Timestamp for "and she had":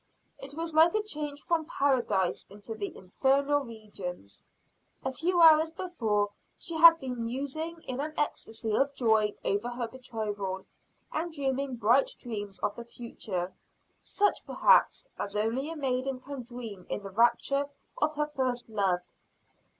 6.29-6.99